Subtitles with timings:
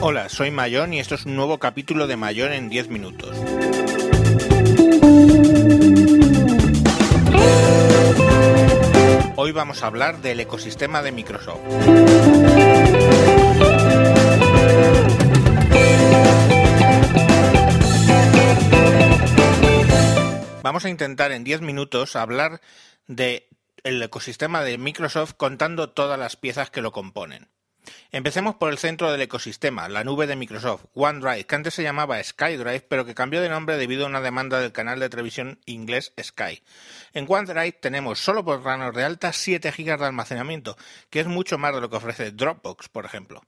[0.00, 3.36] Hola, soy Mayón y esto es un nuevo capítulo de Mayón en 10 minutos.
[9.36, 11.60] Hoy vamos a hablar del ecosistema de Microsoft.
[20.68, 22.60] Vamos a intentar en 10 minutos hablar
[23.06, 23.42] del
[23.82, 27.48] ecosistema de Microsoft contando todas las piezas que lo componen.
[28.12, 32.22] Empecemos por el centro del ecosistema, la nube de Microsoft, OneDrive, que antes se llamaba
[32.22, 36.12] SkyDrive, pero que cambió de nombre debido a una demanda del canal de televisión inglés
[36.22, 36.62] Sky.
[37.14, 40.76] En OneDrive tenemos solo por ranos de alta 7 GB de almacenamiento,
[41.08, 43.42] que es mucho más de lo que ofrece Dropbox, por ejemplo.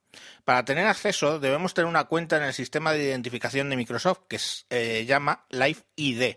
[0.47, 4.39] Para tener acceso debemos tener una cuenta en el sistema de identificación de Microsoft que
[4.39, 6.37] se eh, llama Live ID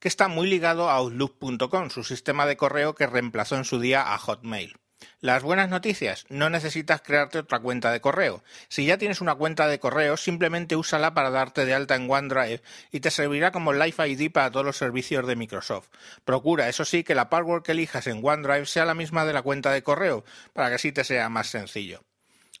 [0.00, 4.12] que está muy ligado a Outlook.com, su sistema de correo que reemplazó en su día
[4.12, 4.76] a Hotmail.
[5.20, 8.42] Las buenas noticias, no necesitas crearte otra cuenta de correo.
[8.68, 12.62] Si ya tienes una cuenta de correo, simplemente úsala para darte de alta en OneDrive
[12.90, 15.88] y te servirá como Live ID para todos los servicios de Microsoft.
[16.24, 19.42] Procura, eso sí, que la password que elijas en OneDrive sea la misma de la
[19.42, 22.02] cuenta de correo, para que así te sea más sencillo.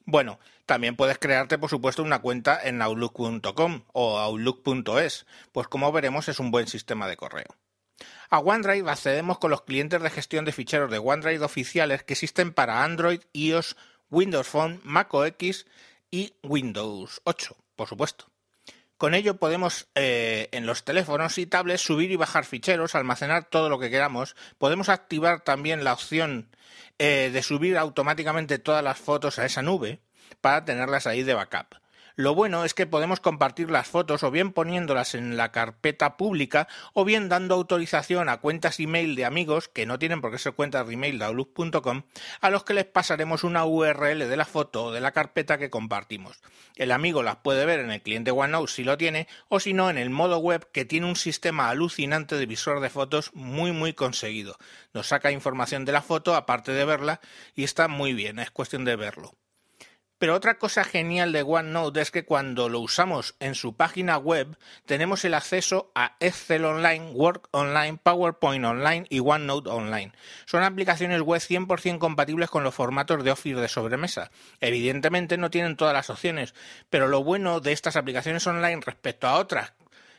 [0.06, 6.28] Bueno, también puedes crearte, por supuesto, una cuenta en Outlook.com o Outlook.es, pues como veremos
[6.28, 7.56] es un buen sistema de correo.
[8.30, 12.52] A OneDrive accedemos con los clientes de gestión de ficheros de OneDrive oficiales que existen
[12.52, 13.76] para Android, iOS,
[14.10, 15.66] Windows Phone, Mac OS
[16.10, 18.29] y Windows 8, por supuesto.
[19.00, 23.70] Con ello podemos eh, en los teléfonos y tablets subir y bajar ficheros, almacenar todo
[23.70, 24.36] lo que queramos.
[24.58, 26.54] Podemos activar también la opción
[26.98, 30.02] eh, de subir automáticamente todas las fotos a esa nube
[30.42, 31.79] para tenerlas ahí de backup.
[32.20, 36.68] Lo bueno es que podemos compartir las fotos o bien poniéndolas en la carpeta pública
[36.92, 40.52] o bien dando autorización a cuentas email de amigos que no tienen por qué ser
[40.52, 42.02] cuentas de email de outlook.com
[42.42, 45.70] a los que les pasaremos una URL de la foto o de la carpeta que
[45.70, 46.42] compartimos.
[46.76, 49.88] El amigo las puede ver en el cliente OneNote si lo tiene o si no
[49.88, 53.94] en el modo web que tiene un sistema alucinante de visor de fotos muy muy
[53.94, 54.58] conseguido.
[54.92, 57.22] Nos saca información de la foto aparte de verla
[57.54, 59.38] y está muy bien, es cuestión de verlo.
[60.20, 64.58] Pero otra cosa genial de OneNote es que cuando lo usamos en su página web
[64.84, 70.12] tenemos el acceso a Excel Online, Word Online, PowerPoint Online y OneNote Online.
[70.44, 74.30] Son aplicaciones web 100% compatibles con los formatos de Office de sobremesa.
[74.60, 76.52] Evidentemente no tienen todas las opciones,
[76.90, 79.72] pero lo bueno de estas aplicaciones online respecto a otras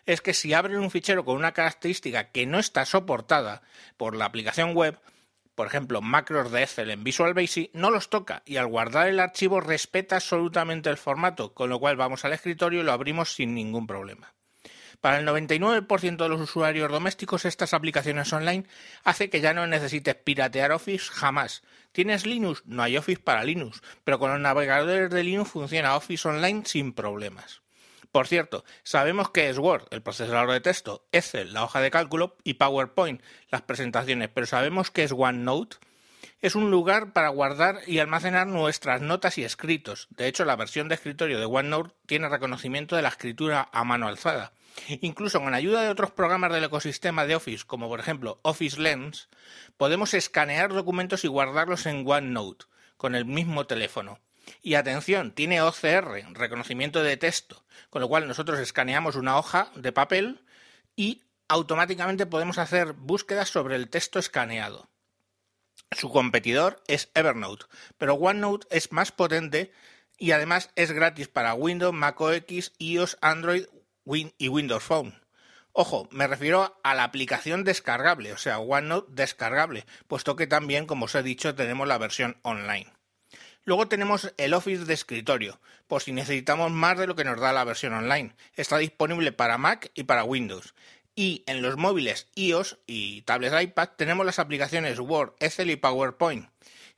[0.08, 3.62] es que si abren un fichero con una característica que no está soportada
[3.98, 4.98] por la aplicación web,
[5.62, 9.20] por ejemplo, macros de Excel en Visual Basic, no los toca y al guardar el
[9.20, 13.54] archivo respeta absolutamente el formato, con lo cual vamos al escritorio y lo abrimos sin
[13.54, 14.34] ningún problema.
[15.02, 18.66] Para el 99% de los usuarios domésticos, estas aplicaciones online
[19.04, 21.62] hace que ya no necesites piratear Office jamás.
[21.92, 22.64] ¿Tienes Linux?
[22.66, 26.92] No hay Office para Linux, pero con los navegadores de Linux funciona Office Online sin
[26.92, 27.62] problemas.
[28.12, 32.36] Por cierto, sabemos que es Word, el procesador de texto, Excel, la hoja de cálculo
[32.44, 35.78] y PowerPoint, las presentaciones, pero sabemos que es OneNote.
[36.42, 40.08] Es un lugar para guardar y almacenar nuestras notas y escritos.
[40.10, 44.08] De hecho, la versión de escritorio de OneNote tiene reconocimiento de la escritura a mano
[44.08, 44.52] alzada.
[45.02, 49.30] Incluso con ayuda de otros programas del ecosistema de Office, como por ejemplo Office Lens,
[49.78, 52.66] podemos escanear documentos y guardarlos en OneNote
[52.98, 54.20] con el mismo teléfono.
[54.62, 59.92] Y atención, tiene OCR, reconocimiento de texto, con lo cual nosotros escaneamos una hoja de
[59.92, 60.42] papel
[60.96, 64.90] y automáticamente podemos hacer búsquedas sobre el texto escaneado.
[65.92, 67.66] Su competidor es Evernote,
[67.98, 69.74] pero OneNote es más potente
[70.18, 73.66] y además es gratis para Windows, Mac OS, iOS, Android
[74.38, 75.22] y Windows Phone.
[75.74, 81.06] Ojo, me refiero a la aplicación descargable, o sea, OneNote descargable, puesto que también, como
[81.06, 82.92] os he dicho, tenemos la versión online.
[83.64, 87.54] Luego tenemos el Office de escritorio, por si necesitamos más de lo que nos da
[87.54, 88.34] la versión online.
[88.56, 90.74] Está disponible para Mac y para Windows.
[91.14, 96.50] Y en los móviles iOS y tablets iPad tenemos las aplicaciones Word, Excel y PowerPoint,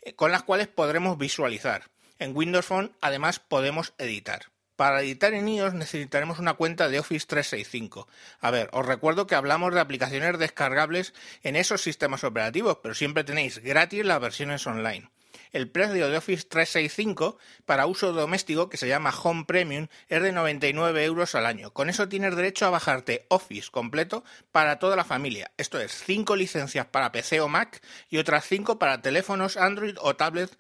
[0.04, 1.90] eh, con las cuales podremos visualizar.
[2.18, 4.46] En Windows Phone además podemos editar.
[4.78, 8.08] Para editar en iOS necesitaremos una cuenta de Office 365.
[8.40, 13.26] A ver, os recuerdo que hablamos de aplicaciones descargables en esos sistemas operativos, pero siempre
[13.26, 15.10] tenéis gratis las versiones online
[15.54, 20.32] el precio de Office 365 para uso doméstico, que se llama Home Premium, es de
[20.32, 21.72] 99 euros al año.
[21.72, 25.52] Con eso tienes derecho a bajarte Office completo para toda la familia.
[25.58, 30.16] Esto es 5 licencias para PC o Mac y otras 5 para teléfonos Android o
[30.16, 30.58] tablets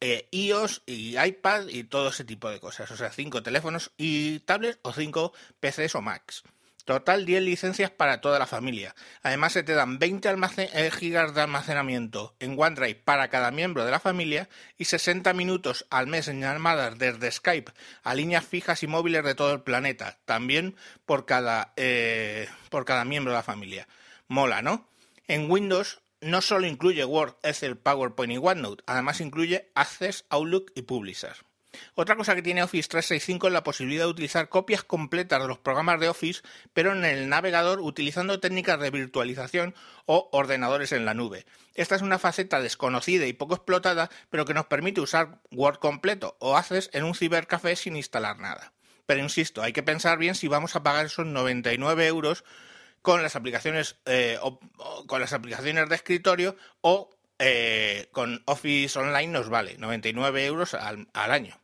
[0.00, 2.90] eh, iOS y iPad y todo ese tipo de cosas.
[2.90, 6.44] O sea, 5 teléfonos y tablets o 5 PCs o Macs.
[6.88, 8.94] Total 10 licencias para toda la familia.
[9.22, 10.26] Además se te dan 20
[10.72, 14.48] eh, gigas de almacenamiento en OneDrive para cada miembro de la familia
[14.78, 17.72] y 60 minutos al mes en llamadas desde Skype
[18.04, 23.04] a líneas fijas y móviles de todo el planeta, también por cada, eh, por cada
[23.04, 23.86] miembro de la familia.
[24.26, 24.88] Mola, ¿no?
[25.26, 30.80] En Windows no solo incluye Word, Excel, PowerPoint y OneNote, además incluye Access, Outlook y
[30.80, 31.36] Publisher.
[31.94, 35.58] Otra cosa que tiene Office 365 es la posibilidad de utilizar copias completas de los
[35.58, 36.42] programas de Office,
[36.72, 39.74] pero en el navegador utilizando técnicas de virtualización
[40.06, 41.46] o ordenadores en la nube.
[41.74, 46.36] Esta es una faceta desconocida y poco explotada, pero que nos permite usar Word completo
[46.40, 48.72] o Access en un cibercafé sin instalar nada.
[49.06, 52.44] Pero insisto, hay que pensar bien si vamos a pagar esos 99 euros
[53.00, 54.38] con las aplicaciones eh,
[55.06, 61.08] con las aplicaciones de escritorio o eh, con Office Online nos vale 99 euros al,
[61.14, 61.58] año.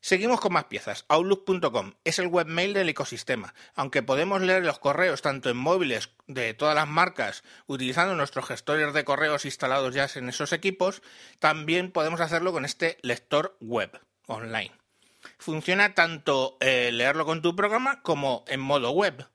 [0.00, 1.04] Seguimos con más piezas.
[1.08, 3.54] Outlook.com es el webmail del ecosistema.
[3.74, 8.92] Aunque podemos leer los correos tanto en móviles de todas las marcas utilizando nuestros gestores
[8.94, 11.02] de correos instalados ya en esos equipos,
[11.38, 14.72] también podemos hacerlo con este lector web online.
[15.38, 19.26] Funciona tanto eh, leerlo con tu programa como en modo web.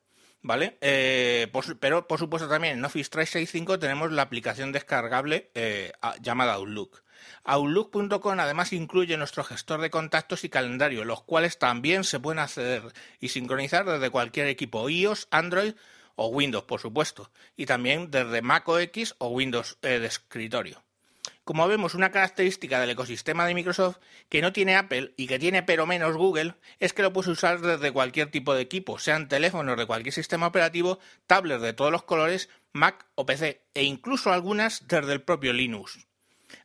[0.42, 0.78] ¿vale?
[0.81, 5.92] Eh, pero por supuesto también en Office 365 tenemos la aplicación descargable eh,
[6.22, 7.04] llamada Outlook.
[7.44, 12.83] Outlook.com además incluye nuestro gestor de contactos y calendario, los cuales también se pueden acceder
[13.19, 15.73] y sincronizar desde cualquier equipo iOS, Android
[16.15, 20.83] o Windows, por supuesto, y también desde Mac OS o Windows eh, de escritorio.
[21.44, 23.97] Como vemos, una característica del ecosistema de Microsoft
[24.29, 27.62] que no tiene Apple y que tiene pero menos Google es que lo puedes usar
[27.62, 32.03] desde cualquier tipo de equipo, sean teléfonos de cualquier sistema operativo, tablets de todos los
[32.03, 36.07] colores, Mac o PC, e incluso algunas desde el propio Linux.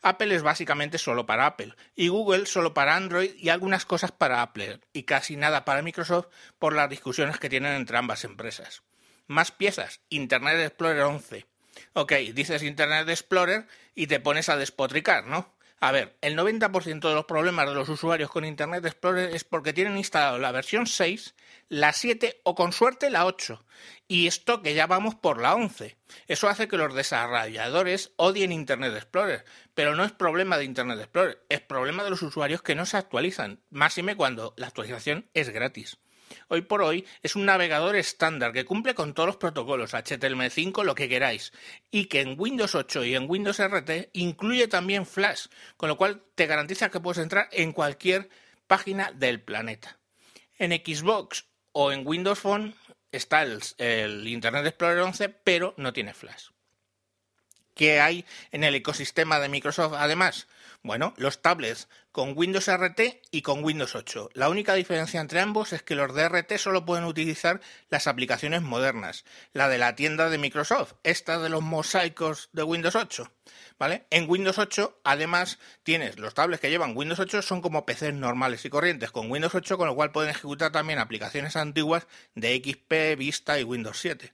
[0.02, 4.42] Apple es básicamente solo para Apple y Google solo para Android y algunas cosas para
[4.42, 6.28] Apple y casi nada para Microsoft
[6.58, 8.82] por las discusiones que tienen entre ambas empresas.
[9.26, 11.46] Más piezas, Internet Explorer 11.
[11.94, 15.55] Ok, dices Internet Explorer y te pones a despotricar, ¿no?
[15.78, 19.74] A ver, el 90% de los problemas de los usuarios con Internet Explorer es porque
[19.74, 21.34] tienen instalado la versión 6,
[21.68, 23.62] la 7 o con suerte la 8.
[24.08, 25.98] Y esto que ya vamos por la 11.
[26.28, 29.44] Eso hace que los desarrolladores odien Internet Explorer.
[29.74, 32.96] Pero no es problema de Internet Explorer, es problema de los usuarios que no se
[32.96, 33.60] actualizan.
[33.68, 35.98] Máxime cuando la actualización es gratis
[36.48, 40.94] hoy por hoy es un navegador estándar que cumple con todos los protocolos HTML5, lo
[40.94, 41.52] que queráis,
[41.90, 45.46] y que en Windows 8 y en Windows RT incluye también Flash,
[45.76, 48.28] con lo cual te garantiza que puedes entrar en cualquier
[48.66, 49.98] página del planeta.
[50.58, 52.74] En Xbox o en Windows Phone
[53.12, 56.48] está el, Internet Explorer 11, pero no tiene Flash.
[57.74, 60.48] ¿Qué hay en el ecosistema de Microsoft además?
[60.86, 64.30] Bueno, los tablets con Windows RT y con Windows 8.
[64.34, 67.60] La única diferencia entre ambos es que los de RT solo pueden utilizar
[67.90, 72.94] las aplicaciones modernas, la de la tienda de Microsoft, esta de los mosaicos de Windows
[72.94, 73.32] 8.
[73.80, 74.06] ¿Vale?
[74.10, 78.64] En Windows 8, además, tienes los tablets que llevan Windows 8 son como PCs normales
[78.64, 82.06] y corrientes con Windows 8, con lo cual pueden ejecutar también aplicaciones antiguas
[82.36, 84.32] de XP, Vista y Windows 7.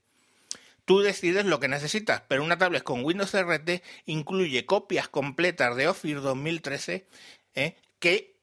[0.84, 5.86] Tú decides lo que necesitas, pero una tablet con Windows RT incluye copias completas de
[5.86, 7.06] Office 2013,
[7.54, 7.76] ¿eh?
[8.00, 8.36] que,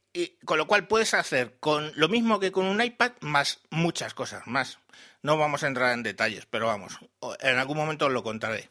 [0.45, 4.47] con lo cual puedes hacer con lo mismo que con un iPad más muchas cosas
[4.47, 4.79] más.
[5.21, 6.97] No vamos a entrar en detalles, pero vamos,
[7.41, 8.69] en algún momento os lo contaré.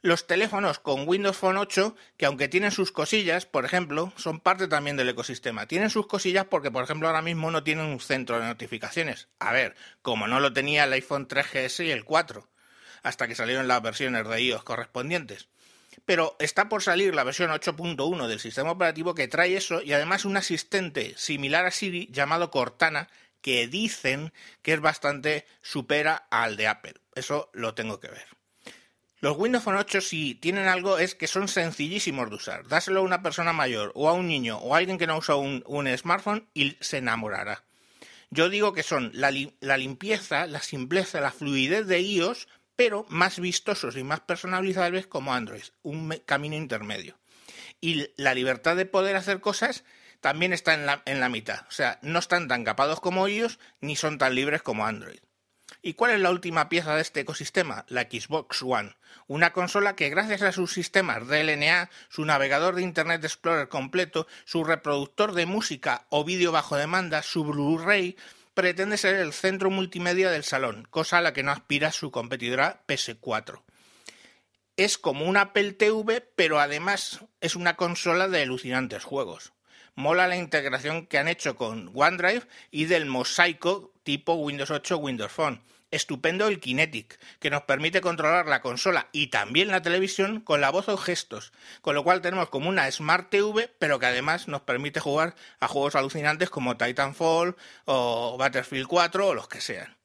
[0.00, 4.68] Los teléfonos con Windows Phone 8, que aunque tienen sus cosillas, por ejemplo, son parte
[4.68, 5.66] también del ecosistema.
[5.66, 9.28] Tienen sus cosillas porque, por ejemplo, ahora mismo no tienen un centro de notificaciones.
[9.38, 12.48] A ver, como no lo tenía el iPhone 3GS y el 4
[13.04, 15.46] hasta que salieron las versiones de iOS correspondientes.
[16.04, 20.24] Pero está por salir la versión 8.1 del sistema operativo que trae eso y además
[20.24, 23.08] un asistente similar a Siri llamado Cortana
[23.40, 24.32] que dicen
[24.62, 26.94] que es bastante supera al de Apple.
[27.14, 28.26] Eso lo tengo que ver.
[29.20, 32.66] Los Windows Phone 8 si tienen algo es que son sencillísimos de usar.
[32.68, 35.36] Dáselo a una persona mayor o a un niño o a alguien que no usa
[35.36, 37.64] un, smartphone y se enamorará.
[38.30, 43.40] Yo digo que son la, la limpieza, la simpleza, la fluidez de iOS pero más
[43.40, 47.18] vistosos y más personalizables como Android, un camino intermedio.
[47.80, 49.84] Y la libertad de poder hacer cosas
[50.20, 51.66] también está en la, en la mitad.
[51.68, 55.18] O sea, no están tan capados como ellos ni son tan libres como Android.
[55.82, 57.84] ¿Y cuál es la última pieza de este ecosistema?
[57.88, 63.22] La Xbox One, una consola que gracias a sus sistemas DLNA, su navegador de Internet
[63.22, 68.16] Explorer completo, su reproductor de música o vídeo bajo demanda, su Blu-ray,
[68.54, 72.82] pretende ser el centro multimedia del salón, cosa a la que no aspira su competidora
[72.86, 73.62] PS4.
[74.76, 79.52] Es como una Apple TV, pero además es una consola de alucinantes juegos.
[79.96, 85.30] Mola la integración que han hecho con OneDrive y del mosaico tipo Windows 8 Windows
[85.30, 85.62] Phone.
[85.94, 90.70] Estupendo el Kinetic, que nos permite controlar la consola y también la televisión con la
[90.70, 94.62] voz o gestos, con lo cual tenemos como una Smart TV, pero que además nos
[94.62, 99.96] permite jugar a juegos alucinantes como Titanfall o Battlefield 4 o los que sean.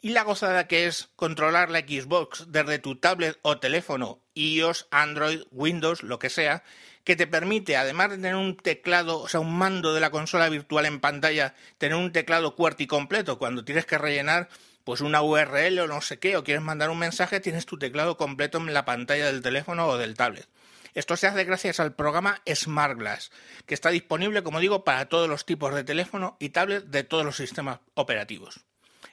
[0.00, 5.42] Y la gozada que es controlar la Xbox desde tu tablet o teléfono, iOS, Android,
[5.50, 6.62] Windows, lo que sea,
[7.02, 10.48] que te permite, además de tener un teclado, o sea, un mando de la consola
[10.50, 14.50] virtual en pantalla, tener un teclado QWERTY completo cuando tienes que rellenar
[14.88, 18.16] pues una URL o no sé qué, o quieres mandar un mensaje, tienes tu teclado
[18.16, 20.48] completo en la pantalla del teléfono o del tablet.
[20.94, 23.30] Esto se hace gracias al programa Smart Glass,
[23.66, 27.22] que está disponible, como digo, para todos los tipos de teléfono y tablet de todos
[27.22, 28.60] los sistemas operativos.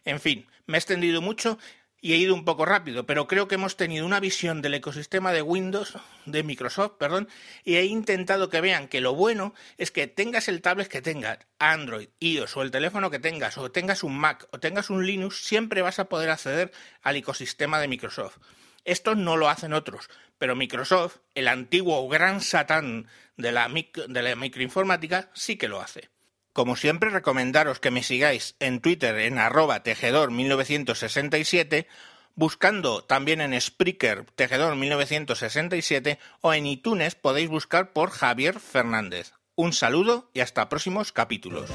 [0.06, 1.60] En fin, me he extendido mucho
[2.06, 5.34] y he ido un poco rápido, pero creo que hemos tenido una visión del ecosistema
[5.34, 5.98] de Windows,
[6.28, 7.28] de Microsoft, perdón,
[7.64, 11.40] y he intentado que vean que lo bueno es que tengas el tablet que tengas,
[11.58, 15.44] Android, iOS o el teléfono que tengas, o tengas un Mac o tengas un Linux,
[15.44, 16.72] siempre vas a poder acceder
[17.02, 18.38] al ecosistema de Microsoft.
[18.84, 20.08] Esto no lo hacen otros,
[20.38, 26.12] pero Microsoft, el antiguo gran satán de la, de la microinformática, sí que lo hace.
[26.56, 31.86] Como siempre, recomendaros que me sigáis en Twitter en arroba tejedor1967,
[32.34, 39.34] buscando también en Spreaker tejedor1967 o en iTunes podéis buscar por Javier Fernández.
[39.56, 41.70] Un saludo y hasta próximos capítulos.